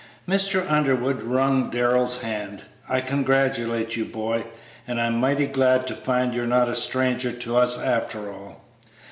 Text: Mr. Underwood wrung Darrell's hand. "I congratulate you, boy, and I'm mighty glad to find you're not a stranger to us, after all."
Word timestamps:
Mr. 0.27 0.65
Underwood 0.67 1.21
wrung 1.21 1.69
Darrell's 1.69 2.21
hand. 2.21 2.63
"I 2.89 3.01
congratulate 3.01 3.95
you, 3.95 4.03
boy, 4.03 4.45
and 4.87 4.99
I'm 4.99 5.19
mighty 5.19 5.45
glad 5.45 5.85
to 5.85 5.93
find 5.95 6.33
you're 6.33 6.47
not 6.47 6.67
a 6.67 6.73
stranger 6.73 7.31
to 7.31 7.55
us, 7.57 7.77
after 7.79 8.31
all." 8.33 8.65